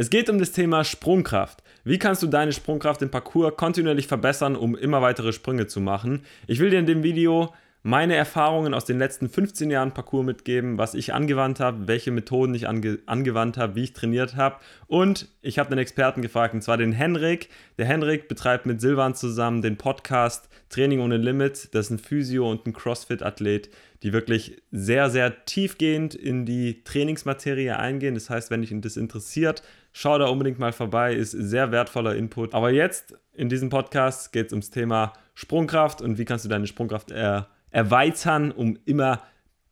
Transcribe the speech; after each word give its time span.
Es 0.00 0.10
geht 0.10 0.30
um 0.30 0.38
das 0.38 0.52
Thema 0.52 0.84
Sprungkraft. 0.84 1.60
Wie 1.82 1.98
kannst 1.98 2.22
du 2.22 2.28
deine 2.28 2.52
Sprungkraft 2.52 3.02
im 3.02 3.10
Parcours 3.10 3.56
kontinuierlich 3.56 4.06
verbessern, 4.06 4.54
um 4.54 4.76
immer 4.76 5.02
weitere 5.02 5.32
Sprünge 5.32 5.66
zu 5.66 5.80
machen? 5.80 6.22
Ich 6.46 6.60
will 6.60 6.70
dir 6.70 6.78
in 6.78 6.86
dem 6.86 7.02
Video 7.02 7.52
meine 7.82 8.14
Erfahrungen 8.14 8.74
aus 8.74 8.84
den 8.84 9.00
letzten 9.00 9.28
15 9.28 9.72
Jahren 9.72 9.94
Parcours 9.94 10.24
mitgeben, 10.24 10.78
was 10.78 10.94
ich 10.94 11.14
angewandt 11.14 11.58
habe, 11.58 11.88
welche 11.88 12.12
Methoden 12.12 12.54
ich 12.54 12.68
ange 12.68 13.00
angewandt 13.06 13.56
habe, 13.56 13.74
wie 13.74 13.84
ich 13.84 13.92
trainiert 13.92 14.36
habe. 14.36 14.56
Und 14.86 15.26
ich 15.42 15.58
habe 15.58 15.70
einen 15.70 15.80
Experten 15.80 16.22
gefragt, 16.22 16.54
und 16.54 16.62
zwar 16.62 16.76
den 16.76 16.92
Henrik. 16.92 17.48
Der 17.76 17.86
Henrik 17.86 18.28
betreibt 18.28 18.66
mit 18.66 18.80
Silvan 18.80 19.16
zusammen 19.16 19.62
den 19.62 19.78
Podcast 19.78 20.48
Training 20.68 21.00
ohne 21.00 21.16
Limit. 21.16 21.74
Das 21.74 21.86
ist 21.86 21.90
ein 21.90 21.98
Physio 21.98 22.48
und 22.48 22.66
ein 22.66 22.72
CrossFit-Athlet, 22.72 23.70
die 24.02 24.12
wirklich 24.12 24.62
sehr, 24.70 25.10
sehr 25.10 25.44
tiefgehend 25.44 26.14
in 26.14 26.46
die 26.46 26.84
Trainingsmaterie 26.84 27.72
eingehen. 27.72 28.14
Das 28.14 28.30
heißt, 28.30 28.50
wenn 28.50 28.60
dich 28.60 28.72
das 28.80 28.96
interessiert, 28.96 29.62
schau 29.98 30.18
da 30.18 30.26
unbedingt 30.26 30.58
mal 30.58 30.72
vorbei, 30.72 31.14
ist 31.14 31.32
sehr 31.32 31.72
wertvoller 31.72 32.14
Input. 32.14 32.54
Aber 32.54 32.70
jetzt 32.70 33.14
in 33.32 33.48
diesem 33.48 33.68
Podcast 33.68 34.32
geht 34.32 34.46
es 34.46 34.52
ums 34.52 34.70
Thema 34.70 35.12
Sprungkraft 35.34 36.02
und 36.02 36.18
wie 36.18 36.24
kannst 36.24 36.44
du 36.44 36.48
deine 36.48 36.66
Sprungkraft 36.66 37.10
erhöhen 37.10 37.46
erweitern, 37.70 38.50
um 38.50 38.78
immer 38.84 39.22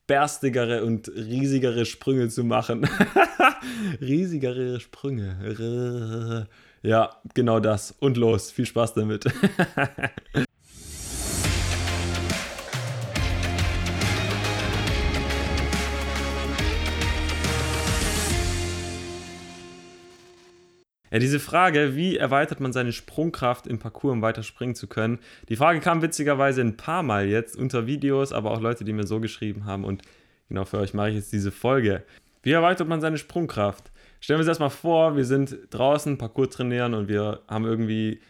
berstigere 0.07 0.85
und 0.85 1.09
riesigere 1.09 1.85
Sprünge 1.85 2.29
zu 2.29 2.45
machen. 2.45 2.89
riesigere 4.01 4.81
Sprünge. 4.81 6.47
Ja, 6.83 7.17
genau 7.35 7.61
das. 7.61 7.93
Und 7.99 8.17
los. 8.17 8.51
Viel 8.53 8.67
Spaß 8.67 8.95
damit. 8.95 9.25
Ja, 21.17 21.21
diese 21.21 21.41
Frage, 21.41 21.97
wie 21.97 22.19
erweitert 22.19 22.61
man 22.61 22.75
seine 22.75 22.93
Sprungkraft 22.93 23.67
im 23.67 23.79
Parcours, 23.79 24.13
um 24.13 24.21
weiter 24.21 24.43
springen 24.43 24.75
zu 24.75 24.87
können, 24.87 25.19
die 25.49 25.57
Frage 25.57 25.81
kam 25.81 26.03
witzigerweise 26.03 26.61
ein 26.61 26.77
paar 26.77 27.03
Mal 27.03 27.27
jetzt 27.27 27.57
unter 27.57 27.87
Videos, 27.87 28.35
aber 28.35 28.51
auch 28.51 28.61
Leute, 28.61 28.85
die 28.85 28.93
mir 28.93 29.07
so 29.07 29.19
geschrieben 29.19 29.65
haben. 29.65 29.85
Und 29.85 30.03
genau 30.51 30.67
für 30.67 30.77
euch 30.77 30.93
mache 30.93 31.09
ich 31.09 31.15
jetzt 31.15 31.33
diese 31.33 31.53
Folge. 31.53 32.03
Wie 32.43 32.51
erweitert 32.51 32.87
man 32.87 33.01
seine 33.01 33.17
Sprungkraft? 33.17 33.91
Stellen 34.21 34.37
wir 34.37 34.43
uns 34.43 34.49
erstmal 34.49 34.69
vor, 34.69 35.17
wir 35.17 35.25
sind 35.25 35.57
draußen 35.71 36.19
Parcours 36.19 36.51
trainieren 36.51 36.93
und 36.93 37.09
wir 37.09 37.41
haben 37.49 37.65
irgendwie 37.65 38.21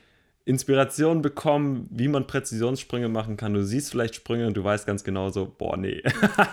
Inspiration 0.45 1.23
bekommen, 1.23 1.89
wie 1.91 2.07
man 2.07 2.29
Präzisionssprünge 2.29 3.09
machen 3.09 3.37
kann. 3.37 3.53
Du 3.53 3.65
siehst 3.65 3.91
vielleicht 3.91 4.15
Sprünge 4.15 4.47
und 4.47 4.57
du 4.57 4.63
weißt 4.63 4.87
ganz 4.87 5.03
genau 5.03 5.31
so, 5.31 5.53
boah, 5.59 5.77
nee, 5.77 6.05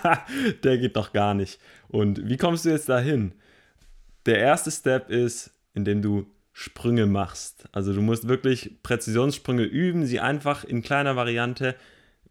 der 0.63 0.79
geht 0.79 0.95
doch 0.95 1.13
gar 1.13 1.35
nicht. 1.35 1.59
Und 1.89 2.27
wie 2.27 2.37
kommst 2.37 2.65
du 2.65 2.69
jetzt 2.69 2.89
dahin? 2.89 3.33
Der 4.25 4.39
erste 4.39 4.71
Step 4.71 5.11
ist, 5.11 5.51
indem 5.73 6.01
du 6.01 6.27
Sprünge 6.53 7.07
machst. 7.07 7.65
Also 7.71 7.93
du 7.93 8.01
musst 8.01 8.27
wirklich 8.27 8.77
Präzisionssprünge 8.83 9.63
üben, 9.63 10.05
sie 10.05 10.19
einfach 10.19 10.63
in 10.63 10.83
kleiner 10.83 11.15
Variante 11.15 11.75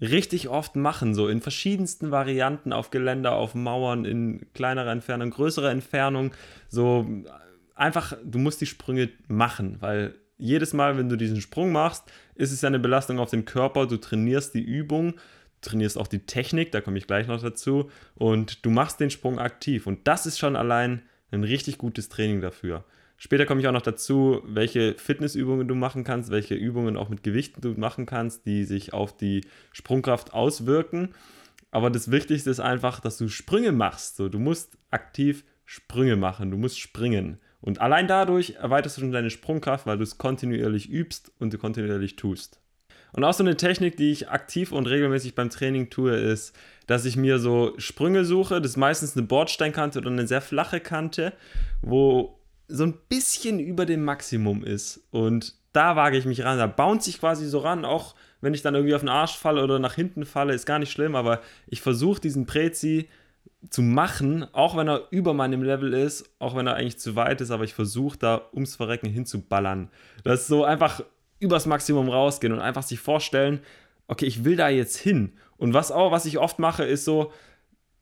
richtig 0.01 0.49
oft 0.49 0.77
machen, 0.77 1.15
so 1.15 1.29
in 1.29 1.41
verschiedensten 1.41 2.11
Varianten 2.11 2.73
auf 2.73 2.91
Geländer, 2.91 3.33
auf 3.33 3.55
Mauern, 3.55 4.05
in 4.05 4.47
kleinerer 4.55 4.91
Entfernung, 4.91 5.31
größerer 5.31 5.71
Entfernung, 5.71 6.33
so 6.69 7.07
einfach, 7.75 8.17
du 8.25 8.39
musst 8.39 8.61
die 8.61 8.67
Sprünge 8.67 9.11
machen, 9.29 9.77
weil 9.81 10.15
jedes 10.39 10.73
Mal, 10.73 10.99
wenn 10.99 11.09
du 11.09 11.17
diesen 11.17 11.41
Sprung 11.41 11.71
machst, 11.71 12.05
ist 12.35 12.53
es 12.53 12.63
ja 12.63 12.67
eine 12.67 12.81
Belastung 12.81 13.21
auf 13.21 13.31
den 13.31 13.45
Körper, 13.45 13.87
du 13.87 13.97
trainierst 13.97 14.55
die 14.55 14.63
Übung, 14.63 15.15
trainierst 15.61 15.97
auch 15.97 16.09
die 16.09 16.27
Technik, 16.27 16.73
da 16.73 16.81
komme 16.81 16.99
ich 16.99 17.07
gleich 17.07 17.29
noch 17.29 17.41
dazu, 17.41 17.91
und 18.17 18.65
du 18.65 18.71
machst 18.71 18.99
den 18.99 19.11
Sprung 19.11 19.39
aktiv 19.39 19.87
und 19.87 20.09
das 20.09 20.27
ist 20.27 20.39
schon 20.39 20.57
allein 20.57 21.03
ein 21.31 21.45
richtig 21.45 21.79
gutes 21.79 22.09
Training 22.09 22.41
dafür. 22.41 22.85
Später 23.25 23.47
komme 23.47 23.61
ich 23.61 23.69
auch 23.69 23.73
noch 23.73 23.83
dazu, 23.83 24.43
welche 24.47 24.95
Fitnessübungen 24.95 25.69
du 25.69 25.77
machen 25.77 26.03
kannst, 26.03 26.33
welche 26.33 26.57
Übungen 26.57 26.97
auch 26.97 27.09
mit 27.09 27.23
Gewichten 27.23 27.61
du 27.61 27.69
machen 27.79 28.05
kannst, 28.05 28.47
die 28.47 28.65
sich 28.65 28.93
auf 28.93 29.17
die 29.17 29.43
Sprungkraft 29.71 30.35
auswirken. 30.35 31.11
Aber 31.71 31.89
das 31.89 32.11
Wichtigste 32.11 32.51
ist 32.51 32.59
einfach, 32.59 32.99
dass 32.99 33.19
du 33.19 33.29
Sprünge 33.29 33.71
machst. 33.71 34.17
So, 34.17 34.29
du 34.29 34.41
musst 34.41 34.77
aktiv 34.91 35.45
Sprünge 35.65 36.17
machen, 36.17 36.51
du 36.51 36.57
musst 36.57 36.81
springen. 36.81 37.39
Und 37.61 37.81
allein 37.81 38.09
dadurch 38.09 38.57
erweiterst 38.59 38.97
du 38.97 39.03
schon 39.03 39.13
deine 39.13 39.31
Sprungkraft, 39.31 39.87
weil 39.87 39.99
du 39.99 40.03
es 40.03 40.19
kontinuierlich 40.19 40.91
übst 40.91 41.31
und 41.39 41.55
du 41.55 41.59
kontinuierlich 41.59 42.17
tust. 42.17 42.61
Und 43.13 43.23
auch 43.23 43.35
so 43.35 43.45
eine 43.45 43.57
Technik, 43.57 43.97
die 43.97 44.11
ich 44.11 44.31
aktiv 44.31 44.73
und 44.73 44.89
regelmäßig 44.89 45.37
beim 45.37 45.49
Training 45.49 45.91
tue, 45.91 46.17
ist, 46.17 46.57
dass 46.89 47.05
ich 47.05 47.17
mir 47.17 47.39
so 47.39 47.75
Sprünge 47.79 48.25
suche. 48.25 48.61
Das 48.61 48.73
ist 48.73 48.79
meistens 48.79 49.17
eine 49.17 49.25
Bordsteinkante 49.25 50.01
oder 50.01 50.11
eine 50.11 50.27
sehr 50.27 50.41
flache 50.41 50.81
Kante, 50.81 51.33
wo 51.83 52.42
so 52.73 52.85
ein 52.85 52.95
bisschen 53.09 53.59
über 53.59 53.87
dem 53.87 54.03
Maximum 54.05 54.65
ist. 54.65 55.01
Und 55.11 55.55
da 55.73 55.97
wage 55.97 56.17
ich 56.17 56.25
mich 56.25 56.45
ran. 56.45 56.59
Da 56.59 56.67
bounce 56.67 57.09
ich 57.11 57.21
quasi 57.21 57.47
so 57.47 57.59
ran, 57.59 57.85
auch 57.85 58.15
wenn 58.41 58.55
ich 58.55 58.63
dann 58.63 58.75
irgendwie 58.75 58.95
auf 58.95 59.03
den 59.03 59.09
Arsch 59.09 59.37
falle 59.37 59.63
oder 59.63 59.79
nach 59.79 59.95
hinten 59.95 60.25
falle, 60.25 60.55
ist 60.55 60.67
gar 60.67 60.79
nicht 60.79 60.91
schlimm, 60.91 61.15
aber 61.15 61.41
ich 61.67 61.81
versuche 61.81 62.21
diesen 62.21 62.47
Prezi 62.47 63.09
zu 63.71 63.83
machen, 63.83 64.47
auch 64.53 64.77
wenn 64.77 64.89
er 64.89 65.07
über 65.11 65.35
meinem 65.35 65.63
Level 65.63 65.93
ist, 65.93 66.29
auch 66.39 66.57
wenn 66.57 66.67
er 66.67 66.75
eigentlich 66.75 66.99
zu 66.99 67.15
weit 67.15 67.41
ist, 67.41 67.51
aber 67.51 67.65
ich 67.65 67.75
versuche 67.75 68.19
da 68.19 68.43
ums 68.53 68.75
Verrecken 68.75 69.09
hinzuballern. 69.09 69.89
Das 70.25 70.43
ist 70.43 70.47
so 70.49 70.65
einfach 70.65 71.03
übers 71.39 71.67
Maximum 71.67 72.09
rausgehen 72.09 72.53
und 72.53 72.61
einfach 72.61 72.83
sich 72.83 72.99
vorstellen, 72.99 73.61
okay, 74.09 74.27
ich 74.27 74.45
will 74.45 74.57
da 74.57 74.69
jetzt 74.69 74.97
hin. 74.97 75.33
Und 75.57 75.75
was 75.75 75.93
auch, 75.93 76.11
was 76.11 76.27
ich 76.27 76.39
oft 76.39 76.59
mache, 76.59 76.85
ist 76.85 77.05
so, 77.05 77.33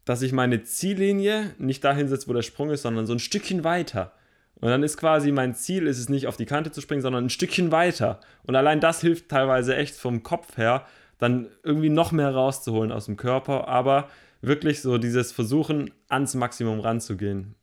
dass 0.05 0.23
ich 0.23 0.33
meine 0.33 0.63
Ziellinie 0.63 1.55
nicht 1.59 1.85
da 1.85 1.93
hinsetze, 1.93 2.29
wo 2.29 2.33
der 2.33 2.43
Sprung 2.43 2.71
ist, 2.71 2.83
sondern 2.83 3.07
so 3.07 3.13
ein 3.13 3.19
Stückchen 3.19 3.65
weiter. 3.65 4.13
Und 4.61 4.69
dann 4.69 4.83
ist 4.83 4.97
quasi 4.97 5.33
mein 5.33 5.55
Ziel, 5.55 5.87
ist 5.87 5.99
es 5.99 6.09
nicht 6.09 6.27
auf 6.27 6.37
die 6.37 6.47
Kante 6.47 6.71
zu 6.71 6.81
springen, 6.81 7.03
sondern 7.03 7.27
ein 7.27 7.31
Stückchen 7.31 7.73
weiter. 7.73 8.21
Und 8.43 8.57
allein 8.57 8.81
das 8.81 9.01
hilft 9.01 9.29
teilweise 9.29 9.77
echt 9.77 9.97
vom 9.97 10.23
Kopf 10.23 10.57
her, 10.59 10.85
dann 11.19 11.49
irgendwie 11.63 11.89
noch 11.89 12.13
mehr 12.13 12.31
rauszuholen 12.31 12.93
aus 12.93 13.07
dem 13.07 13.17
Körper, 13.17 13.69
aber 13.69 14.09
wirklich 14.43 14.81
so 14.83 14.99
dieses 14.99 15.33
Versuchen, 15.33 15.91
ans 16.09 16.35
Maximum 16.35 16.81
ranzugehen. 16.81 17.55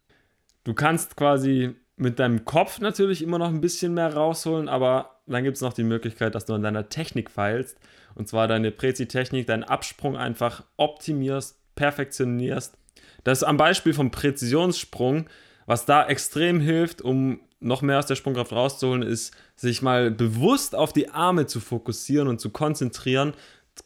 Du 0.63 0.73
kannst 0.73 1.15
quasi 1.15 1.75
mit 1.95 2.19
deinem 2.19 2.45
Kopf 2.45 2.79
natürlich 2.79 3.23
immer 3.23 3.39
noch 3.39 3.49
ein 3.49 3.61
bisschen 3.61 3.93
mehr 3.93 4.13
rausholen, 4.13 4.69
aber 4.69 5.21
dann 5.25 5.43
gibt 5.43 5.55
es 5.55 5.61
noch 5.61 5.73
die 5.73 5.83
Möglichkeit, 5.83 6.35
dass 6.35 6.45
du 6.45 6.53
an 6.53 6.61
deiner 6.61 6.89
Technik 6.89 7.29
feilst. 7.29 7.77
Und 8.15 8.27
zwar 8.27 8.47
deine 8.47 8.71
Prezi-Technik, 8.71 9.47
deinen 9.47 9.63
Absprung 9.63 10.15
einfach 10.15 10.63
optimierst, 10.77 11.59
perfektionierst. 11.75 12.77
Das 13.23 13.39
ist 13.39 13.43
am 13.43 13.57
Beispiel 13.57 13.93
vom 13.93 14.11
Präzisionssprung 14.11 15.27
was 15.67 15.85
da 15.85 16.07
extrem 16.07 16.59
hilft, 16.59 17.03
um 17.03 17.39
noch 17.59 17.83
mehr 17.83 17.99
aus 17.99 18.05
der 18.07 18.15
Sprungkraft 18.15 18.51
rauszuholen, 18.51 19.03
ist, 19.03 19.35
sich 19.55 19.81
mal 19.81 20.09
bewusst 20.09 20.75
auf 20.75 20.93
die 20.93 21.09
Arme 21.09 21.45
zu 21.45 21.59
fokussieren 21.59 22.27
und 22.27 22.39
zu 22.39 22.49
konzentrieren. 22.49 23.33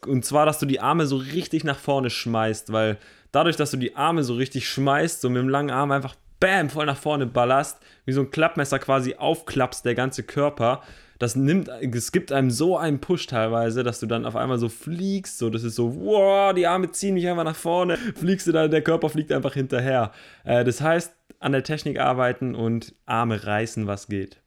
Und 0.06 0.24
zwar, 0.24 0.46
dass 0.46 0.58
du 0.58 0.66
die 0.66 0.80
Arme 0.80 1.06
so 1.06 1.16
richtig 1.16 1.64
nach 1.64 1.78
vorne 1.78 2.08
schmeißt, 2.08 2.72
weil 2.72 2.98
dadurch, 3.32 3.56
dass 3.56 3.72
du 3.72 3.76
die 3.76 3.96
Arme 3.96 4.24
so 4.24 4.34
richtig 4.34 4.68
schmeißt, 4.68 5.20
so 5.20 5.28
mit 5.28 5.42
dem 5.42 5.48
langen 5.48 5.70
Arm 5.70 5.90
einfach 5.90 6.14
bam, 6.42 6.68
voll 6.68 6.86
nach 6.86 6.96
vorne 6.96 7.26
ballerst, 7.26 7.78
wie 8.04 8.12
so 8.12 8.20
ein 8.20 8.32
Klappmesser 8.32 8.80
quasi 8.80 9.14
aufklappst, 9.14 9.84
der 9.84 9.94
ganze 9.94 10.24
Körper, 10.24 10.82
das 11.20 11.36
nimmt, 11.36 11.68
es 11.68 12.10
gibt 12.10 12.32
einem 12.32 12.50
so 12.50 12.76
einen 12.76 13.00
Push 13.00 13.28
teilweise, 13.28 13.84
dass 13.84 14.00
du 14.00 14.06
dann 14.06 14.26
auf 14.26 14.34
einmal 14.34 14.58
so 14.58 14.68
fliegst, 14.68 15.38
so, 15.38 15.50
das 15.50 15.62
ist 15.62 15.76
so, 15.76 15.94
wow, 16.04 16.52
die 16.52 16.66
Arme 16.66 16.90
ziehen 16.90 17.14
mich 17.14 17.28
einfach 17.28 17.44
nach 17.44 17.54
vorne, 17.54 17.96
fliegst 18.16 18.48
du 18.48 18.52
da, 18.52 18.66
der 18.66 18.82
Körper 18.82 19.08
fliegt 19.08 19.30
einfach 19.30 19.54
hinterher. 19.54 20.10
Äh, 20.42 20.64
das 20.64 20.80
heißt, 20.80 21.14
an 21.38 21.52
der 21.52 21.62
Technik 21.62 22.00
arbeiten 22.00 22.56
und 22.56 22.96
Arme 23.06 23.46
reißen, 23.46 23.86
was 23.86 24.08
geht. 24.08 24.42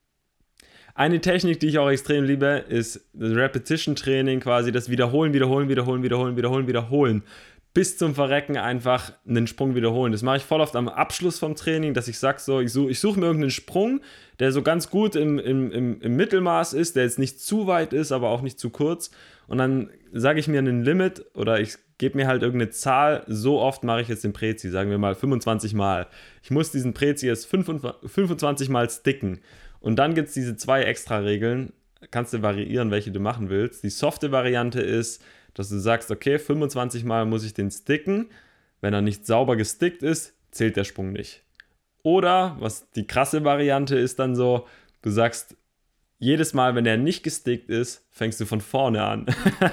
Eine 0.95 1.21
Technik, 1.21 1.61
die 1.61 1.67
ich 1.67 1.77
auch 1.79 1.89
extrem 1.89 2.25
liebe, 2.25 2.65
ist 2.67 3.05
das 3.13 3.31
Repetition 3.31 3.95
Training, 3.95 4.41
quasi 4.41 4.73
das 4.73 4.89
Wiederholen, 4.89 5.33
Wiederholen, 5.33 5.69
Wiederholen, 5.69 6.03
Wiederholen, 6.03 6.35
Wiederholen, 6.35 6.67
Wiederholen. 6.67 7.23
Bis 7.75 7.97
zum 7.97 8.15
Verrecken 8.15 8.55
einfach 8.55 9.11
einen 9.27 9.47
Sprung 9.47 9.75
wiederholen. 9.75 10.13
Das 10.13 10.23
mache 10.23 10.37
ich 10.37 10.43
voll 10.43 10.61
oft 10.61 10.77
am 10.77 10.87
Abschluss 10.87 11.39
vom 11.39 11.55
Training, 11.55 11.93
dass 11.93 12.07
ich 12.07 12.17
sage 12.17 12.39
so, 12.39 12.61
ich 12.61 12.71
suche 12.71 12.91
ich 12.91 13.01
such 13.01 13.17
mir 13.17 13.25
irgendeinen 13.25 13.51
Sprung, 13.51 13.99
der 14.39 14.53
so 14.53 14.61
ganz 14.61 14.89
gut 14.89 15.17
im, 15.17 15.37
im, 15.39 15.71
im, 15.73 15.99
im 15.99 16.15
Mittelmaß 16.15 16.71
ist, 16.71 16.95
der 16.95 17.03
jetzt 17.03 17.19
nicht 17.19 17.41
zu 17.41 17.67
weit 17.67 17.91
ist, 17.91 18.13
aber 18.13 18.29
auch 18.29 18.41
nicht 18.41 18.61
zu 18.61 18.69
kurz. 18.69 19.11
Und 19.47 19.57
dann 19.57 19.89
sage 20.13 20.39
ich 20.39 20.47
mir 20.47 20.59
einen 20.59 20.85
Limit 20.85 21.25
oder 21.35 21.59
ich 21.59 21.75
gebe 21.97 22.17
mir 22.17 22.27
halt 22.27 22.43
irgendeine 22.43 22.71
Zahl, 22.71 23.25
so 23.27 23.59
oft 23.59 23.83
mache 23.83 23.99
ich 23.99 24.07
jetzt 24.07 24.23
den 24.23 24.31
Prezi, 24.31 24.69
sagen 24.69 24.89
wir 24.89 24.97
mal 24.97 25.13
25 25.13 25.73
Mal. 25.73 26.07
Ich 26.43 26.51
muss 26.51 26.71
diesen 26.71 26.93
Prezi 26.93 27.27
jetzt 27.27 27.45
25 27.45 28.69
Mal 28.69 28.89
sticken. 28.89 29.41
Und 29.81 29.97
dann 29.97 30.15
gibt 30.15 30.29
es 30.29 30.33
diese 30.33 30.55
zwei 30.55 30.83
extra 30.83 31.17
Regeln, 31.17 31.73
kannst 32.09 32.33
du 32.33 32.41
variieren, 32.41 32.89
welche 32.89 33.11
du 33.11 33.19
machen 33.19 33.49
willst. 33.49 33.83
Die 33.83 33.89
softe 33.89 34.31
Variante 34.31 34.79
ist, 34.79 35.21
dass 35.55 35.69
du 35.69 35.79
sagst, 35.79 36.11
okay, 36.11 36.37
25 36.37 37.03
Mal 37.03 37.25
muss 37.25 37.43
ich 37.43 37.55
den 37.55 37.71
sticken. 37.71 38.27
Wenn 38.81 38.93
er 38.93 39.01
nicht 39.01 39.25
sauber 39.25 39.55
gestickt 39.55 40.03
ist, 40.03 40.35
zählt 40.51 40.75
der 40.77 40.83
Sprung 40.83 41.11
nicht. 41.11 41.41
Oder, 42.03 42.55
was 42.59 42.91
die 42.91 43.07
krasse 43.07 43.43
Variante 43.43 43.97
ist 43.97 44.19
dann 44.19 44.35
so, 44.35 44.67
du 45.01 45.09
sagst, 45.09 45.57
jedes 46.17 46.53
Mal, 46.53 46.75
wenn 46.75 46.85
er 46.85 46.97
nicht 46.97 47.23
gestickt 47.23 47.69
ist, 47.69 48.05
fängst 48.09 48.39
du 48.39 48.45
von 48.45 48.61
vorne 48.61 49.03
an. 49.03 49.25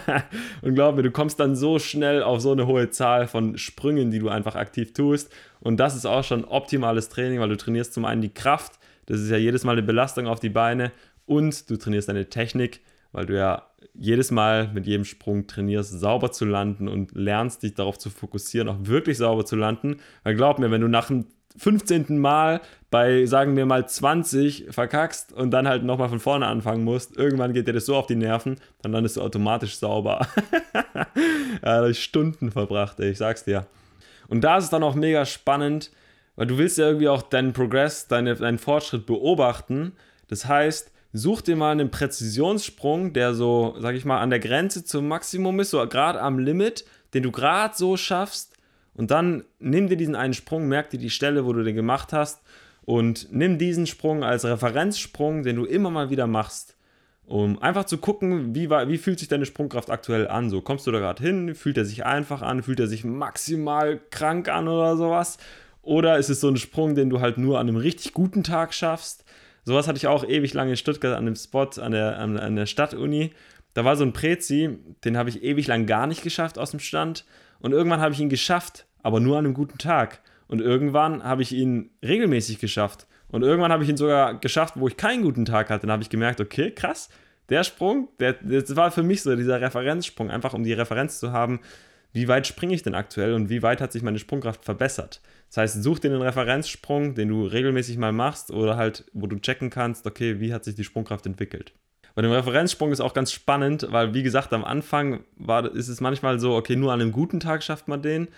und 0.62 0.74
glaub 0.74 0.96
mir, 0.96 1.02
du 1.02 1.10
kommst 1.10 1.38
dann 1.38 1.54
so 1.54 1.78
schnell 1.78 2.22
auf 2.22 2.40
so 2.40 2.52
eine 2.52 2.66
hohe 2.66 2.90
Zahl 2.90 3.28
von 3.28 3.58
Sprüngen, 3.58 4.10
die 4.10 4.18
du 4.18 4.28
einfach 4.28 4.56
aktiv 4.56 4.92
tust. 4.92 5.32
Und 5.60 5.78
das 5.78 5.94
ist 5.94 6.06
auch 6.06 6.24
schon 6.24 6.44
optimales 6.44 7.08
Training, 7.08 7.40
weil 7.40 7.48
du 7.48 7.56
trainierst 7.56 7.92
zum 7.94 8.04
einen 8.04 8.22
die 8.22 8.34
Kraft 8.34 8.78
Das 9.06 9.20
ist 9.20 9.30
ja 9.30 9.36
jedes 9.36 9.64
Mal 9.64 9.72
eine 9.72 9.82
Belastung 9.82 10.26
auf 10.26 10.40
die 10.40 10.48
Beine 10.48 10.90
und 11.26 11.70
du 11.70 11.76
trainierst 11.76 12.08
deine 12.08 12.28
Technik, 12.28 12.80
weil 13.12 13.26
du 13.26 13.36
ja 13.36 13.66
jedes 13.94 14.30
Mal 14.30 14.70
mit 14.72 14.86
jedem 14.86 15.04
Sprung 15.04 15.46
trainierst, 15.46 15.98
sauber 15.98 16.32
zu 16.32 16.44
landen 16.44 16.88
und 16.88 17.12
lernst 17.14 17.62
dich 17.62 17.74
darauf 17.74 17.98
zu 17.98 18.10
fokussieren, 18.10 18.68
auch 18.68 18.78
wirklich 18.80 19.18
sauber 19.18 19.44
zu 19.44 19.56
landen. 19.56 19.96
Weil 20.24 20.34
glaub 20.34 20.58
mir, 20.58 20.70
wenn 20.70 20.80
du 20.80 20.88
nach 20.88 21.08
dem 21.08 21.26
15. 21.56 22.18
Mal 22.18 22.60
bei, 22.90 23.26
sagen 23.26 23.56
wir 23.56 23.66
mal, 23.66 23.86
20 23.86 24.66
verkackst 24.70 25.32
und 25.32 25.50
dann 25.50 25.68
halt 25.68 25.84
nochmal 25.84 26.08
von 26.08 26.20
vorne 26.20 26.46
anfangen 26.46 26.84
musst, 26.84 27.16
irgendwann 27.16 27.52
geht 27.52 27.66
dir 27.66 27.72
das 27.72 27.86
so 27.86 27.96
auf 27.96 28.06
die 28.06 28.14
Nerven, 28.14 28.56
dann 28.80 28.92
landest 28.92 29.16
du 29.16 29.22
automatisch 29.22 29.76
sauber. 29.76 30.26
ja, 31.64 31.86
ich 31.86 32.02
Stunden 32.02 32.50
verbracht, 32.50 33.00
ey, 33.00 33.10
ich 33.10 33.18
sag's 33.18 33.44
dir. 33.44 33.66
Und 34.28 34.42
da 34.42 34.58
ist 34.58 34.64
es 34.64 34.70
dann 34.70 34.82
auch 34.82 34.94
mega 34.94 35.26
spannend, 35.26 35.90
weil 36.36 36.46
du 36.46 36.56
willst 36.56 36.78
ja 36.78 36.86
irgendwie 36.86 37.08
auch 37.08 37.22
deinen 37.22 37.52
Progress, 37.52 38.08
deine, 38.08 38.34
deinen 38.34 38.58
Fortschritt 38.58 39.04
beobachten. 39.04 39.92
Das 40.28 40.46
heißt, 40.46 40.91
such 41.12 41.42
dir 41.42 41.56
mal 41.56 41.72
einen 41.72 41.90
Präzisionssprung, 41.90 43.12
der 43.12 43.34
so, 43.34 43.76
sag 43.78 43.94
ich 43.94 44.04
mal, 44.04 44.20
an 44.20 44.30
der 44.30 44.40
Grenze 44.40 44.84
zum 44.84 45.08
Maximum 45.08 45.60
ist, 45.60 45.70
so 45.70 45.86
gerade 45.86 46.20
am 46.20 46.38
Limit, 46.38 46.84
den 47.14 47.22
du 47.22 47.30
gerade 47.30 47.74
so 47.76 47.96
schaffst. 47.96 48.56
Und 48.94 49.10
dann 49.10 49.44
nimm 49.58 49.88
dir 49.88 49.96
diesen 49.96 50.14
einen 50.16 50.34
Sprung, 50.34 50.68
merk 50.68 50.90
dir 50.90 50.98
die 50.98 51.10
Stelle, 51.10 51.44
wo 51.44 51.52
du 51.52 51.62
den 51.62 51.76
gemacht 51.76 52.12
hast 52.12 52.42
und 52.84 53.28
nimm 53.32 53.58
diesen 53.58 53.86
Sprung 53.86 54.24
als 54.24 54.44
Referenzsprung, 54.44 55.42
den 55.42 55.56
du 55.56 55.64
immer 55.64 55.90
mal 55.90 56.10
wieder 56.10 56.26
machst, 56.26 56.76
um 57.26 57.60
einfach 57.62 57.84
zu 57.84 57.98
gucken, 57.98 58.54
wie, 58.54 58.68
wie 58.68 58.98
fühlt 58.98 59.18
sich 59.18 59.28
deine 59.28 59.46
Sprungkraft 59.46 59.90
aktuell 59.90 60.28
an. 60.28 60.50
So 60.50 60.60
kommst 60.60 60.86
du 60.86 60.90
da 60.90 60.98
gerade 60.98 61.22
hin, 61.22 61.54
fühlt 61.54 61.78
er 61.78 61.84
sich 61.84 62.04
einfach 62.04 62.42
an, 62.42 62.62
fühlt 62.62 62.80
er 62.80 62.88
sich 62.88 63.04
maximal 63.04 64.00
krank 64.10 64.48
an 64.48 64.68
oder 64.68 64.96
sowas. 64.96 65.38
Oder 65.82 66.18
ist 66.18 66.28
es 66.28 66.40
so 66.40 66.48
ein 66.48 66.56
Sprung, 66.56 66.94
den 66.94 67.10
du 67.10 67.20
halt 67.20 67.38
nur 67.38 67.58
an 67.58 67.68
einem 67.68 67.76
richtig 67.76 68.12
guten 68.12 68.44
Tag 68.44 68.74
schaffst? 68.74 69.24
Sowas 69.64 69.86
hatte 69.86 69.96
ich 69.96 70.06
auch 70.06 70.24
ewig 70.24 70.54
lange 70.54 70.70
in 70.70 70.76
Stuttgart 70.76 71.16
an 71.16 71.24
dem 71.24 71.36
Spot 71.36 71.68
an 71.80 71.92
der, 71.92 72.18
an, 72.18 72.38
an 72.38 72.56
der 72.56 72.66
Stadtuni. 72.66 73.32
Da 73.74 73.84
war 73.84 73.96
so 73.96 74.04
ein 74.04 74.12
Prezi, 74.12 74.78
den 75.04 75.16
habe 75.16 75.30
ich 75.30 75.42
ewig 75.42 75.66
lang 75.66 75.86
gar 75.86 76.06
nicht 76.06 76.22
geschafft 76.22 76.58
aus 76.58 76.72
dem 76.72 76.80
Stand. 76.80 77.24
Und 77.60 77.72
irgendwann 77.72 78.00
habe 78.00 78.12
ich 78.12 78.20
ihn 78.20 78.28
geschafft, 78.28 78.86
aber 79.02 79.20
nur 79.20 79.38
an 79.38 79.46
einem 79.46 79.54
guten 79.54 79.78
Tag. 79.78 80.20
Und 80.48 80.60
irgendwann 80.60 81.22
habe 81.22 81.42
ich 81.42 81.52
ihn 81.52 81.90
regelmäßig 82.02 82.58
geschafft. 82.58 83.06
Und 83.28 83.42
irgendwann 83.42 83.72
habe 83.72 83.82
ich 83.84 83.88
ihn 83.88 83.96
sogar 83.96 84.34
geschafft, 84.34 84.74
wo 84.76 84.88
ich 84.88 84.96
keinen 84.96 85.22
guten 85.22 85.44
Tag 85.44 85.70
hatte. 85.70 85.86
Dann 85.86 85.92
habe 85.92 86.02
ich 86.02 86.10
gemerkt, 86.10 86.40
okay, 86.40 86.70
krass, 86.70 87.08
der 87.48 87.64
Sprung, 87.64 88.08
der, 88.20 88.34
das 88.34 88.76
war 88.76 88.90
für 88.90 89.02
mich 89.02 89.22
so 89.22 89.34
dieser 89.36 89.60
Referenzsprung, 89.60 90.30
einfach 90.30 90.54
um 90.54 90.64
die 90.64 90.72
Referenz 90.72 91.18
zu 91.18 91.32
haben, 91.32 91.60
wie 92.12 92.28
weit 92.28 92.46
springe 92.46 92.74
ich 92.74 92.82
denn 92.82 92.94
aktuell 92.94 93.34
und 93.34 93.48
wie 93.48 93.62
weit 93.62 93.80
hat 93.80 93.92
sich 93.92 94.02
meine 94.02 94.18
Sprungkraft 94.18 94.64
verbessert. 94.64 95.20
Das 95.48 95.56
heißt, 95.58 95.82
such 95.82 95.98
dir 95.98 96.10
einen 96.10 96.22
Referenzsprung, 96.22 97.14
den 97.14 97.28
du 97.28 97.44
regelmäßig 97.44 97.98
mal 97.98 98.12
machst 98.12 98.50
oder 98.50 98.76
halt, 98.76 99.04
wo 99.12 99.26
du 99.26 99.38
checken 99.38 99.70
kannst, 99.70 100.06
okay, 100.06 100.40
wie 100.40 100.52
hat 100.52 100.64
sich 100.64 100.74
die 100.74 100.84
Sprungkraft 100.84 101.26
entwickelt. 101.26 101.72
Bei 102.14 102.22
dem 102.22 102.30
Referenzsprung 102.30 102.92
ist 102.92 103.00
auch 103.00 103.14
ganz 103.14 103.32
spannend, 103.32 103.86
weil 103.90 104.12
wie 104.12 104.22
gesagt, 104.22 104.52
am 104.52 104.64
Anfang 104.64 105.24
war, 105.36 105.74
ist 105.74 105.88
es 105.88 106.00
manchmal 106.00 106.38
so, 106.38 106.54
okay, 106.54 106.76
nur 106.76 106.92
an 106.92 107.00
einem 107.00 107.12
guten 107.12 107.40
Tag 107.40 107.62
schafft 107.62 107.88
man 107.88 108.02
den. 108.02 108.28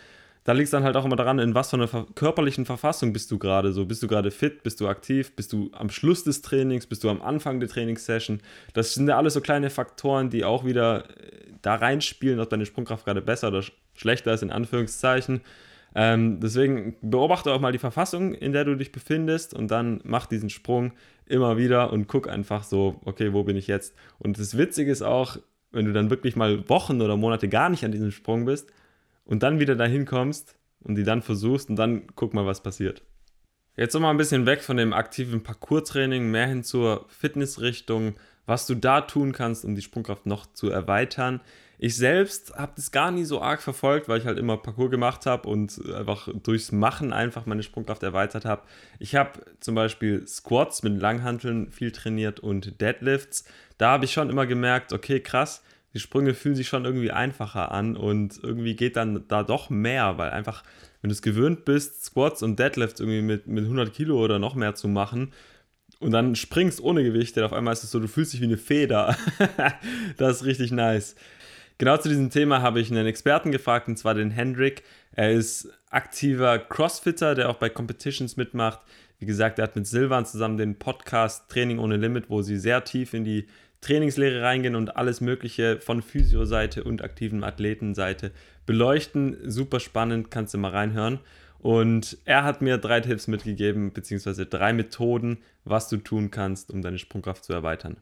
Da 0.44 0.52
liegt 0.52 0.67
es 0.67 0.70
dann 0.73 0.85
halt 0.85 0.94
auch 0.96 1.06
immer 1.06 1.17
daran, 1.17 1.38
in 1.38 1.55
was 1.55 1.70
für 1.70 1.76
einer 1.76 2.06
körperlichen 2.14 2.67
Verfassung 2.67 3.14
bist 3.14 3.31
du 3.31 3.38
gerade 3.38 3.73
so. 3.73 3.87
Bist 3.87 4.02
du 4.02 4.06
gerade 4.06 4.31
fit, 4.31 4.62
bist 4.62 4.79
du 4.79 4.88
aktiv, 4.88 5.35
bist 5.35 5.55
du 5.55 5.70
am 5.73 5.88
Schluss 5.88 6.23
des 6.23 6.43
Trainings, 6.43 6.87
bist 6.87 7.02
du 7.02 7.08
am 7.08 7.23
Anfang 7.23 7.61
der 7.61 7.69
Trainingssession. 7.70 8.41
Das 8.75 8.93
sind 8.93 9.08
ja 9.08 9.17
alles 9.17 9.32
so 9.32 9.41
kleine 9.41 9.70
Faktoren, 9.70 10.29
die 10.29 10.44
auch 10.44 10.67
wieder 10.67 11.08
äh, 11.08 11.55
da 11.62 11.76
reinspielen, 11.76 12.41
ob 12.41 12.50
deine 12.50 12.67
Sprungkraft 12.67 13.06
gerade 13.06 13.23
besser 13.23 13.49
oder 13.49 13.64
schlechter 13.94 14.35
ist, 14.35 14.43
in 14.43 14.50
Anführungszeichen. 14.50 15.41
Ähm, 15.94 16.41
deswegen 16.41 16.96
beobachte 17.00 17.50
auch 17.50 17.61
mal 17.61 17.73
die 17.73 17.79
Verfassung, 17.79 18.35
in 18.35 18.52
der 18.52 18.67
du 18.67 18.75
dich 18.75 18.93
befindest 18.93 19.55
und 19.55 19.70
dann 19.70 20.02
mach 20.05 20.26
diesen 20.26 20.50
Sprung 20.50 20.93
immer 21.25 21.56
wieder 21.56 21.91
und 21.91 22.06
guck 22.06 22.29
einfach 22.29 22.64
so, 22.64 23.00
okay, 23.06 23.32
wo 23.32 23.44
bin 23.44 23.56
ich 23.56 23.67
jetzt? 23.67 23.94
Und 24.19 24.38
das 24.38 24.58
Witzige 24.58 24.93
ist 24.93 25.02
auch, 25.02 25.38
wenn 25.73 25.87
du 25.87 25.93
dann 25.94 26.11
wirklich 26.11 26.37
mal 26.37 26.69
Wochen 26.69 27.00
oder 27.00 27.17
Monate 27.17 27.49
gar 27.49 27.70
nicht 27.70 27.85
an 27.85 27.93
diesem 27.93 28.11
Sprung 28.11 28.44
bist 28.44 28.70
und 29.25 29.43
dann 29.43 29.61
wieder 29.61 29.76
dahin 29.76 30.05
kommst 30.05 30.56
und 30.81 30.97
die 30.97 31.05
dann 31.05 31.23
versuchst 31.23 31.71
und 31.71 31.76
dann 31.76 32.06
guck 32.15 32.35
mal, 32.35 32.47
was 32.47 32.62
passiert. 32.62 33.03
Jetzt 33.76 33.94
nochmal 33.94 34.12
ein 34.12 34.19
bisschen 34.19 34.47
weg 34.47 34.62
von 34.62 34.76
dem 34.76 34.93
aktiven 34.93 35.43
Parcours-Training, 35.43 36.31
mehr 36.31 36.47
hin 36.47 36.62
zur 36.62 37.06
Fitnessrichtung, 37.09 38.15
was 38.47 38.67
du 38.67 38.75
da 38.75 39.00
tun 39.00 39.32
kannst, 39.32 39.65
um 39.65 39.75
die 39.75 39.82
Sprungkraft 39.82 40.26
noch 40.26 40.47
zu 40.53 40.71
erweitern. 40.71 41.41
Ich 41.79 41.97
selbst 41.97 42.55
habe 42.55 42.73
das 42.76 42.93
gar 42.93 43.11
nie 43.11 43.25
so 43.25 43.43
arg 43.43 43.61
verfolgt, 43.61 44.09
weil 44.09 44.21
ich 44.21 44.26
halt 44.26 44.38
immer 44.38 44.56
Parcours 44.56 44.91
gemacht 44.91 45.27
habe 45.27 45.49
und 45.49 45.81
einfach 45.93 46.29
durchs 46.32 46.70
Machen 46.70 47.12
einfach 47.12 47.47
meine 47.47 47.65
Sprungkraft 47.65 48.03
erweitert 48.05 48.44
habe. 48.44 48.62
Ich 49.00 49.17
habe 49.17 49.41
zum 49.59 49.75
Beispiel 49.75 50.27
Squats 50.27 50.82
mit 50.85 51.00
Langhanteln 51.00 51.73
viel 51.73 51.91
trainiert 51.91 52.38
und 52.38 52.81
Deadlifts. 52.81 53.44
Da 53.77 53.91
habe 53.91 54.05
ich 54.05 54.12
schon 54.12 54.31
immer 54.31 54.47
gemerkt, 54.47 54.93
okay, 54.93 55.19
krass, 55.19 55.65
die 55.94 56.00
Sprünge 56.00 56.35
fühlen 56.35 56.56
sich 56.56 56.69
schon 56.69 56.85
irgendwie 56.85 57.12
einfacher 57.12 57.73
an 57.73 57.96
und 57.96 58.41
irgendwie 58.43 58.75
geht 58.75 58.96
dann 58.96 59.25
da 59.29 59.43
doch 59.43 59.70
mehr, 59.70 60.19
weil 60.19 60.31
einfach, 60.31 60.62
wenn 61.00 61.08
du 61.08 61.14
es 61.14 61.23
gewöhnt 61.23 61.64
bist, 61.64 62.05
Squats 62.05 62.43
und 62.43 62.58
Deadlifts 62.58 63.00
irgendwie 63.00 63.23
mit, 63.23 63.46
mit 63.46 63.64
100 63.64 63.94
Kilo 63.94 64.23
oder 64.23 64.38
noch 64.38 64.55
mehr 64.55 64.75
zu 64.75 64.88
machen, 64.88 65.32
und 66.00 66.11
dann 66.11 66.35
springst 66.35 66.82
ohne 66.82 67.02
Gewicht, 67.02 67.37
denn 67.37 67.44
auf 67.44 67.52
einmal 67.52 67.73
ist 67.73 67.85
es 67.85 67.91
so, 67.91 67.99
du 67.99 68.08
fühlst 68.08 68.32
dich 68.32 68.41
wie 68.41 68.46
eine 68.46 68.58
Feder. 68.58 69.17
das 70.19 70.38
ist 70.38 70.44
richtig 70.44 70.70
nice. 70.70 71.14
Genau 71.79 71.96
zu 71.96 72.08
diesem 72.08 72.31
Thema 72.31 72.62
habe 72.62 72.81
ich 72.81 72.91
einen 72.91 73.06
Experten 73.06 73.50
gefragt, 73.50 73.88
und 73.88 73.96
zwar 73.96 74.14
den 74.14 74.31
Hendrik. 74.31 74.82
Er 75.12 75.32
ist 75.32 75.69
aktiver 75.91 76.58
Crossfitter, 76.58 77.35
der 77.35 77.49
auch 77.49 77.56
bei 77.56 77.69
Competitions 77.69 78.37
mitmacht. 78.37 78.81
Wie 79.19 79.26
gesagt, 79.26 79.58
er 79.58 79.64
hat 79.64 79.76
mit 79.76 79.87
Silvan 79.87 80.26
zusammen 80.26 80.58
den 80.58 80.79
Podcast 80.79 81.49
Training 81.49 81.79
ohne 81.79 81.96
Limit, 81.96 82.29
wo 82.29 82.43
sie 82.43 82.58
sehr 82.58 82.85
tief 82.85 83.14
in 83.14 83.25
die 83.25 83.46
Trainingslehre 83.84 84.42
reingehen 84.42 84.75
und 84.75 84.96
alles 84.96 85.20
Mögliche 85.20 85.78
von 85.81 86.02
Physio-Seite 86.02 86.84
und 86.84 87.02
aktiven 87.02 87.44
Athletenseite 87.44 88.32
beleuchten. 88.66 89.36
Super 89.44 89.81
spannend, 89.81 90.31
kannst 90.31 90.54
du 90.54 90.58
mal 90.58 90.70
reinhören. 90.70 91.20
Und 91.58 92.19
er 92.25 92.44
hat 92.44 92.60
mir 92.60 92.78
drei 92.78 93.00
Tipps 93.00 93.26
mitgegeben, 93.26 93.92
beziehungsweise 93.92 94.44
drei 94.44 94.72
Methoden, 94.72 95.38
was 95.64 95.88
du 95.88 95.96
tun 95.96 96.31
kannst, 96.31 96.70
um 96.70 96.82
deine 96.82 96.98
Sprungkraft 96.98 97.44
zu 97.44 97.52
erweitern. 97.52 97.96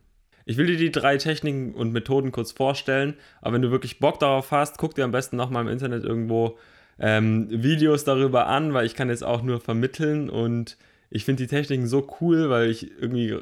Ich 0.45 0.57
will 0.57 0.67
dir 0.67 0.77
die 0.77 0.91
drei 0.91 1.17
Techniken 1.17 1.75
und 1.75 1.93
Methoden 1.93 2.33
kurz 2.33 2.51
vorstellen, 2.51 3.15
aber 3.41 3.55
wenn 3.55 3.63
du 3.63 3.71
wirklich 3.71 4.01
Bock 4.01 4.19
darauf 4.19 4.51
hast, 4.51 4.79
guck 4.79 4.95
dir 4.95 5.05
am 5.05 5.13
besten 5.13 5.37
nochmal 5.37 5.63
im 5.63 5.69
Internet 5.69 6.03
irgendwo 6.03 6.59
ähm, 6.99 7.47
Videos 7.51 8.05
darüber 8.05 8.47
an, 8.47 8.75
weil 8.75 8.87
ich 8.87 8.95
kann 8.95 9.09
jetzt 9.09 9.23
auch 9.23 9.43
nur 9.43 9.61
vermitteln 9.61 10.29
und 10.29 10.77
ich 11.11 11.25
finde 11.25 11.45
die 11.45 11.49
Techniken 11.49 11.87
so 11.87 12.09
cool, 12.21 12.51
weil 12.51 12.71
ich 12.71 12.91
irgendwie 13.01 13.37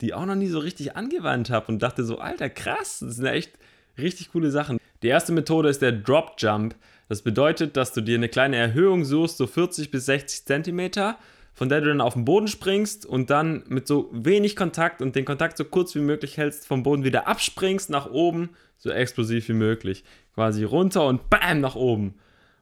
die 0.00 0.14
auch 0.14 0.26
noch 0.26 0.34
nie 0.34 0.48
so 0.48 0.58
richtig 0.58 0.96
angewandt 0.96 1.50
habe 1.50 1.72
und 1.72 1.82
dachte 1.82 2.04
so, 2.04 2.18
alter 2.18 2.50
krass, 2.50 3.00
das 3.00 3.16
sind 3.16 3.26
echt 3.26 3.52
richtig 3.98 4.32
coole 4.32 4.50
Sachen. 4.50 4.78
Die 5.02 5.08
erste 5.08 5.32
Methode 5.32 5.68
ist 5.68 5.82
der 5.82 5.92
Drop 5.92 6.34
Jump. 6.38 6.74
Das 7.08 7.22
bedeutet, 7.22 7.76
dass 7.76 7.92
du 7.92 8.00
dir 8.00 8.16
eine 8.16 8.28
kleine 8.28 8.56
Erhöhung 8.56 9.04
suchst, 9.04 9.38
so 9.38 9.46
40 9.46 9.90
bis 9.90 10.06
60 10.06 10.44
Zentimeter 10.44 11.18
von 11.58 11.68
der 11.68 11.80
du 11.80 11.88
dann 11.88 12.00
auf 12.00 12.14
den 12.14 12.24
Boden 12.24 12.46
springst 12.46 13.04
und 13.04 13.30
dann 13.30 13.64
mit 13.66 13.88
so 13.88 14.08
wenig 14.12 14.54
Kontakt 14.54 15.02
und 15.02 15.16
den 15.16 15.24
Kontakt 15.24 15.56
so 15.56 15.64
kurz 15.64 15.92
wie 15.96 16.00
möglich 16.00 16.36
hältst, 16.36 16.68
vom 16.68 16.84
Boden 16.84 17.02
wieder 17.02 17.26
abspringst 17.26 17.90
nach 17.90 18.08
oben, 18.08 18.50
so 18.76 18.90
explosiv 18.90 19.48
wie 19.48 19.54
möglich. 19.54 20.04
Quasi 20.36 20.62
runter 20.62 21.04
und 21.04 21.28
bam 21.30 21.60
nach 21.60 21.74
oben. 21.74 22.14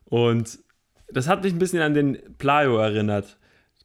Und 0.06 0.60
das 1.10 1.28
hat 1.28 1.44
mich 1.44 1.52
ein 1.52 1.58
bisschen 1.58 1.82
an 1.82 1.92
den 1.92 2.18
Plyo 2.38 2.78
erinnert. 2.78 3.36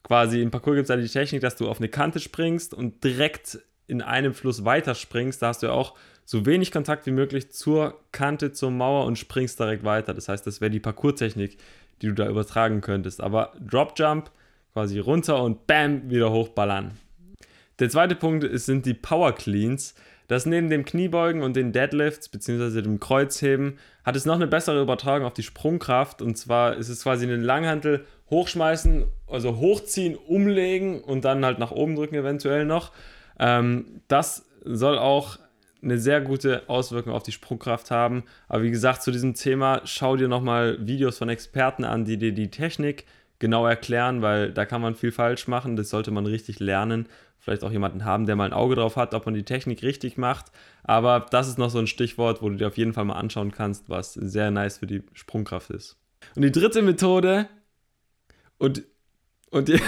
Quasi 0.03 0.41
im 0.41 0.51
Parcours 0.51 0.75
gibt 0.75 0.89
es 0.89 0.95
ja 0.95 0.97
die 0.97 1.07
Technik, 1.07 1.41
dass 1.41 1.55
du 1.55 1.69
auf 1.69 1.79
eine 1.79 1.89
Kante 1.89 2.19
springst 2.19 2.73
und 2.73 3.03
direkt 3.03 3.59
in 3.87 4.01
einem 4.01 4.33
Fluss 4.33 4.65
weiter 4.65 4.95
springst. 4.95 5.41
Da 5.41 5.47
hast 5.47 5.61
du 5.61 5.67
ja 5.67 5.73
auch 5.73 5.95
so 6.25 6.45
wenig 6.45 6.71
Kontakt 6.71 7.05
wie 7.05 7.11
möglich 7.11 7.51
zur 7.51 7.99
Kante, 8.11 8.51
zur 8.51 8.71
Mauer 8.71 9.05
und 9.05 9.17
springst 9.17 9.59
direkt 9.59 9.83
weiter. 9.83 10.13
Das 10.13 10.29
heißt, 10.29 10.47
das 10.47 10.61
wäre 10.61 10.71
die 10.71 10.79
Parcours-Technik, 10.79 11.57
die 12.01 12.07
du 12.07 12.13
da 12.13 12.27
übertragen 12.27 12.81
könntest. 12.81 13.21
Aber 13.21 13.53
Drop 13.59 13.93
Jump 13.97 14.31
quasi 14.73 14.99
runter 14.99 15.43
und 15.43 15.67
bam, 15.67 16.09
wieder 16.09 16.31
hochballern. 16.31 16.91
Der 17.79 17.89
zweite 17.89 18.15
Punkt 18.15 18.43
ist, 18.43 18.65
sind 18.65 18.85
die 18.85 18.93
Power 18.93 19.33
Cleans. 19.33 19.95
Das 20.27 20.45
neben 20.45 20.69
dem 20.69 20.85
Kniebeugen 20.85 21.43
und 21.43 21.57
den 21.57 21.73
Deadlifts 21.73 22.29
bzw. 22.29 22.81
dem 22.81 23.01
Kreuzheben 23.01 23.77
hat 24.05 24.15
es 24.15 24.25
noch 24.25 24.35
eine 24.35 24.47
bessere 24.47 24.81
Übertragung 24.81 25.27
auf 25.27 25.33
die 25.33 25.43
Sprungkraft. 25.43 26.21
Und 26.21 26.37
zwar 26.37 26.77
ist 26.77 26.87
es 26.87 27.03
quasi 27.03 27.25
einen 27.25 27.43
Langhantel 27.43 28.05
hochschmeißen, 28.29 29.03
also 29.31 29.57
hochziehen, 29.57 30.15
umlegen 30.15 31.01
und 31.01 31.25
dann 31.25 31.43
halt 31.45 31.59
nach 31.59 31.71
oben 31.71 31.95
drücken 31.95 32.15
eventuell 32.15 32.65
noch. 32.65 32.91
Ähm, 33.39 34.01
das 34.07 34.45
soll 34.63 34.97
auch 34.97 35.39
eine 35.81 35.97
sehr 35.97 36.21
gute 36.21 36.63
Auswirkung 36.67 37.13
auf 37.13 37.23
die 37.23 37.31
Sprungkraft 37.31 37.89
haben. 37.89 38.23
Aber 38.47 38.63
wie 38.63 38.71
gesagt, 38.71 39.01
zu 39.01 39.11
diesem 39.11 39.33
Thema 39.33 39.81
schau 39.85 40.15
dir 40.15 40.27
nochmal 40.27 40.77
Videos 40.85 41.17
von 41.17 41.29
Experten 41.29 41.83
an, 41.83 42.05
die 42.05 42.17
dir 42.17 42.33
die 42.33 42.51
Technik 42.51 43.05
genau 43.39 43.65
erklären, 43.65 44.21
weil 44.21 44.51
da 44.51 44.65
kann 44.65 44.81
man 44.81 44.95
viel 44.95 45.11
falsch 45.11 45.47
machen. 45.47 45.75
Das 45.75 45.89
sollte 45.89 46.11
man 46.11 46.27
richtig 46.27 46.59
lernen. 46.59 47.07
Vielleicht 47.39 47.63
auch 47.63 47.71
jemanden 47.71 48.05
haben, 48.05 48.27
der 48.27 48.35
mal 48.35 48.45
ein 48.45 48.53
Auge 48.53 48.75
drauf 48.75 48.95
hat, 48.95 49.15
ob 49.15 49.25
man 49.25 49.33
die 49.33 49.41
Technik 49.41 49.81
richtig 49.81 50.17
macht. 50.17 50.51
Aber 50.83 51.25
das 51.31 51.47
ist 51.47 51.57
noch 51.57 51.71
so 51.71 51.79
ein 51.79 51.87
Stichwort, 51.87 52.43
wo 52.43 52.49
du 52.49 52.57
dir 52.57 52.67
auf 52.67 52.77
jeden 52.77 52.93
Fall 52.93 53.05
mal 53.05 53.15
anschauen 53.15 53.51
kannst, 53.51 53.89
was 53.89 54.13
sehr 54.13 54.51
nice 54.51 54.77
für 54.77 54.85
die 54.85 55.01
Sprungkraft 55.13 55.71
ist. 55.71 55.97
Und 56.35 56.43
die 56.43 56.51
dritte 56.51 56.83
Methode, 56.83 57.47
und 58.61 58.83
Und 59.51 59.67
die, 59.67 59.79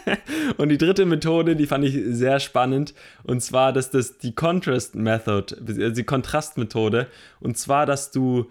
und 0.56 0.70
die 0.70 0.78
dritte 0.78 1.04
Methode, 1.04 1.54
die 1.54 1.66
fand 1.66 1.84
ich 1.84 1.98
sehr 2.16 2.40
spannend. 2.40 2.94
Und 3.22 3.42
zwar, 3.42 3.72
dass 3.72 3.90
das 3.90 4.18
die 4.18 4.34
Contrast 4.34 4.94
Method, 4.94 5.54
also 5.66 5.90
die 5.90 6.04
Kontrastmethode. 6.04 7.06
Und 7.38 7.56
zwar, 7.58 7.86
dass 7.86 8.10
du 8.10 8.50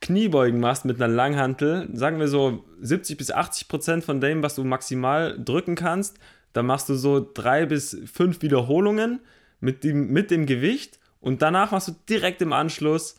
Kniebeugen 0.00 0.60
machst 0.60 0.84
mit 0.84 1.00
einer 1.00 1.12
Langhantel, 1.12 1.88
sagen 1.94 2.18
wir 2.18 2.28
so 2.28 2.64
70 2.80 3.16
bis 3.16 3.30
80 3.30 3.68
Prozent 3.68 4.04
von 4.04 4.20
dem, 4.20 4.42
was 4.42 4.54
du 4.54 4.64
maximal 4.64 5.38
drücken 5.42 5.76
kannst. 5.76 6.18
Da 6.52 6.62
machst 6.62 6.88
du 6.88 6.94
so 6.94 7.26
drei 7.32 7.64
bis 7.64 7.96
fünf 8.12 8.42
Wiederholungen 8.42 9.20
mit 9.60 9.82
dem, 9.84 10.08
mit 10.08 10.30
dem 10.30 10.44
Gewicht. 10.44 10.98
Und 11.20 11.40
danach 11.40 11.70
machst 11.70 11.88
du 11.88 11.92
direkt 12.08 12.42
im 12.42 12.52
Anschluss 12.52 13.16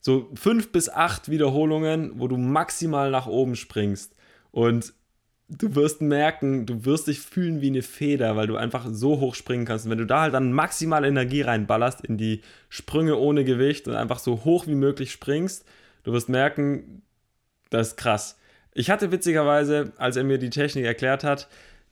so 0.00 0.30
fünf 0.34 0.70
bis 0.70 0.88
acht 0.88 1.28
Wiederholungen, 1.28 2.12
wo 2.20 2.28
du 2.28 2.36
maximal 2.36 3.10
nach 3.10 3.26
oben 3.26 3.56
springst. 3.56 4.14
Und 4.52 4.92
du 5.48 5.74
wirst 5.74 6.00
merken, 6.00 6.66
du 6.66 6.84
wirst 6.84 7.06
dich 7.06 7.20
fühlen 7.20 7.60
wie 7.60 7.68
eine 7.68 7.82
Feder, 7.82 8.36
weil 8.36 8.46
du 8.46 8.56
einfach 8.56 8.86
so 8.90 9.20
hoch 9.20 9.34
springen 9.34 9.64
kannst. 9.64 9.86
Und 9.86 9.92
wenn 9.92 9.98
du 9.98 10.06
da 10.06 10.22
halt 10.22 10.34
dann 10.34 10.52
maximal 10.52 11.04
Energie 11.04 11.42
reinballerst 11.42 12.00
in 12.04 12.18
die 12.18 12.42
Sprünge 12.68 13.16
ohne 13.16 13.44
Gewicht 13.44 13.86
und 13.88 13.94
einfach 13.94 14.18
so 14.18 14.44
hoch 14.44 14.66
wie 14.66 14.74
möglich 14.74 15.12
springst, 15.12 15.64
du 16.04 16.12
wirst 16.12 16.28
merken, 16.28 17.02
das 17.70 17.88
ist 17.88 17.96
krass. 17.96 18.38
Ich 18.74 18.90
hatte 18.90 19.12
witzigerweise, 19.12 19.92
als 19.96 20.16
er 20.16 20.24
mir 20.24 20.38
die 20.38 20.50
Technik 20.50 20.84
erklärt 20.84 21.24
hat, 21.24 21.48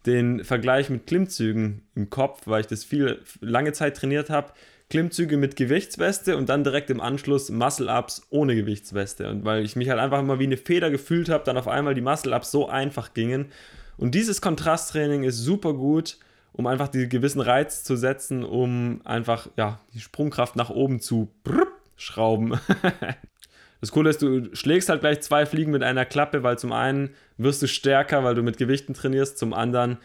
den 0.06 0.44
Vergleich 0.44 0.90
mit 0.90 1.06
Klimmzügen 1.06 1.82
im 1.94 2.10
Kopf, 2.10 2.42
weil 2.46 2.60
ich 2.60 2.66
das 2.66 2.84
viel 2.84 3.20
lange 3.40 3.72
Zeit 3.72 3.96
trainiert 3.96 4.30
habe. 4.30 4.52
Klimmzüge 4.90 5.36
mit 5.36 5.56
Gewichtsweste 5.56 6.36
und 6.36 6.48
dann 6.48 6.62
direkt 6.62 6.90
im 6.90 7.00
Anschluss 7.00 7.50
Muscle-Ups 7.50 8.26
ohne 8.30 8.54
Gewichtsweste. 8.54 9.30
Und 9.30 9.44
weil 9.44 9.64
ich 9.64 9.76
mich 9.76 9.88
halt 9.88 9.98
einfach 9.98 10.20
immer 10.20 10.38
wie 10.38 10.44
eine 10.44 10.58
Feder 10.58 10.90
gefühlt 10.90 11.30
habe, 11.30 11.44
dann 11.44 11.56
auf 11.56 11.68
einmal 11.68 11.94
die 11.94 12.02
Muscle-Ups 12.02 12.50
so 12.50 12.68
einfach 12.68 13.14
gingen. 13.14 13.46
Und 13.96 14.14
dieses 14.14 14.40
Kontrasttraining 14.40 15.24
ist 15.24 15.38
super 15.38 15.72
gut, 15.72 16.18
um 16.52 16.66
einfach 16.66 16.88
die 16.88 17.08
gewissen 17.08 17.40
Reiz 17.40 17.82
zu 17.82 17.96
setzen, 17.96 18.44
um 18.44 19.00
einfach 19.04 19.48
ja, 19.56 19.80
die 19.94 20.00
Sprungkraft 20.00 20.54
nach 20.54 20.70
oben 20.70 21.00
zu 21.00 21.32
schrauben. 21.96 22.58
Das 23.84 23.92
Coole 23.92 24.08
ist, 24.08 24.22
du 24.22 24.48
schlägst 24.56 24.88
halt 24.88 25.02
gleich 25.02 25.20
zwei 25.20 25.44
Fliegen 25.44 25.70
mit 25.70 25.82
einer 25.82 26.06
Klappe, 26.06 26.42
weil 26.42 26.58
zum 26.58 26.72
einen 26.72 27.10
wirst 27.36 27.60
du 27.60 27.68
stärker, 27.68 28.24
weil 28.24 28.34
du 28.34 28.42
mit 28.42 28.56
Gewichten 28.56 28.94
trainierst, 28.94 29.36
zum 29.36 29.52
anderen 29.52 29.98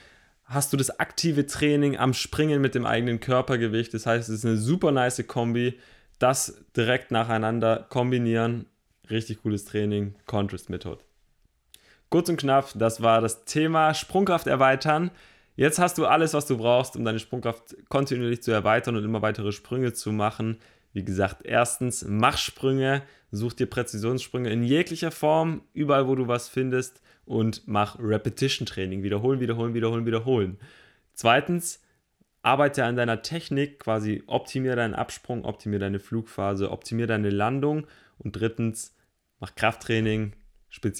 hast 0.44 0.74
du 0.74 0.76
das 0.76 1.00
aktive 1.00 1.48
Training 1.48 1.96
am 1.96 2.14
Springen 2.14 2.60
mit 2.60 2.76
dem 2.76 2.86
eigenen 2.86 3.22
Körpergewicht. 3.22 3.94
Das 3.94 4.06
heißt, 4.06 4.28
es 4.28 4.40
ist 4.40 4.46
eine 4.46 4.58
super 4.58 4.92
nice 4.92 5.26
Kombi. 5.26 5.80
Das 6.18 6.62
direkt 6.76 7.12
nacheinander 7.12 7.86
kombinieren. 7.88 8.66
Richtig 9.10 9.44
cooles 9.44 9.64
Training. 9.64 10.14
Contrast 10.26 10.70
Method. 10.70 10.98
Kurz 12.10 12.28
und 12.28 12.36
knapp, 12.36 12.74
das 12.76 13.02
war 13.02 13.22
das 13.22 13.46
Thema 13.46 13.94
Sprungkraft 13.94 14.48
erweitern. 14.48 15.10
Jetzt 15.56 15.80
hast 15.80 15.98
du 15.98 16.06
alles, 16.06 16.34
was 16.34 16.48
du 16.48 16.58
brauchst, 16.58 16.98
um 16.98 17.06
deine 17.06 17.20
Sprungkraft 17.20 17.78
kontinuierlich 17.88 18.44
zu 18.44 18.52
erweitern 18.52 18.98
und 18.98 19.06
immer 19.06 19.22
weitere 19.22 19.54
Sprünge 19.54 19.94
zu 19.94 20.12
machen. 20.12 20.58
Wie 20.94 21.04
gesagt, 21.04 21.46
erstens, 21.46 22.06
mach 22.08 22.38
Sprünge, 22.38 23.04
such 23.32 23.54
dir 23.54 23.68
Präzisionssprünge 23.68 24.50
in 24.50 24.64
jeglicher 24.64 25.12
Form, 25.12 25.62
überall 25.74 26.08
wo 26.08 26.16
du 26.16 26.28
was 26.28 26.50
findest 26.50 27.02
und 27.26 27.68
mach 27.68 28.00
Repetition 28.00 28.66
Training. 28.66 29.04
Wiederholen, 29.04 29.40
wiederholen, 29.40 29.74
wiederholen, 29.74 30.06
wiederholen. 30.06 30.58
Zweitens, 31.14 31.82
arbeite 32.42 32.86
an 32.86 32.96
deiner 32.96 33.22
Technik, 33.22 33.80
quasi 33.80 34.24
optimiere 34.26 34.76
deinen 34.76 34.96
Absprung, 34.96 35.46
optimiere 35.46 35.82
deine 35.82 36.00
Flugphase, 36.00 36.72
optimiere 36.72 37.10
deine 37.10 37.30
Landung. 37.30 37.86
Und 38.18 38.36
drittens, 38.36 38.96
mach 39.40 39.54
Krafttraining, 39.54 40.34
speziell 40.70 40.96